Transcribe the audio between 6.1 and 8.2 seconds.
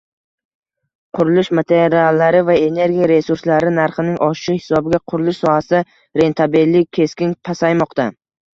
rentabellik keskin pasaymoqda